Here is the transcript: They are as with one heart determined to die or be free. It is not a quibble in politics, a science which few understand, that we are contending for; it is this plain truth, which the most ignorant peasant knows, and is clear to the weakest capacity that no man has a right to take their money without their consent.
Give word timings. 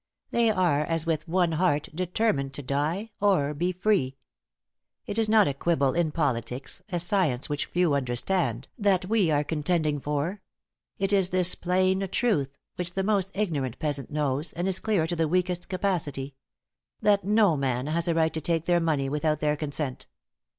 They 0.31 0.49
are 0.49 0.81
as 0.83 1.05
with 1.05 1.27
one 1.27 1.51
heart 1.51 1.87
determined 1.93 2.55
to 2.55 2.63
die 2.63 3.11
or 3.21 3.53
be 3.53 3.71
free. 3.71 4.17
It 5.05 5.19
is 5.19 5.29
not 5.29 5.47
a 5.47 5.53
quibble 5.53 5.93
in 5.93 6.11
politics, 6.11 6.81
a 6.91 6.97
science 6.99 7.49
which 7.49 7.67
few 7.67 7.93
understand, 7.93 8.67
that 8.79 9.05
we 9.05 9.29
are 9.29 9.43
contending 9.43 9.99
for; 9.99 10.41
it 10.97 11.13
is 11.13 11.29
this 11.29 11.53
plain 11.53 12.07
truth, 12.11 12.57
which 12.77 12.93
the 12.93 13.03
most 13.03 13.29
ignorant 13.35 13.77
peasant 13.77 14.09
knows, 14.09 14.53
and 14.53 14.67
is 14.67 14.79
clear 14.79 15.05
to 15.05 15.15
the 15.15 15.27
weakest 15.27 15.69
capacity 15.69 16.33
that 16.99 17.23
no 17.23 17.55
man 17.55 17.85
has 17.85 18.07
a 18.07 18.15
right 18.15 18.33
to 18.33 18.41
take 18.41 18.65
their 18.65 18.79
money 18.79 19.07
without 19.07 19.39
their 19.39 19.55
consent. 19.55 20.07